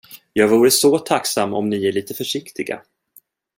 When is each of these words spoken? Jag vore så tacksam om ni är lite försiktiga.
Jag 0.33 0.47
vore 0.47 0.71
så 0.71 0.97
tacksam 0.99 1.53
om 1.53 1.69
ni 1.69 1.85
är 1.85 1.91
lite 1.91 2.13
försiktiga. 2.13 2.81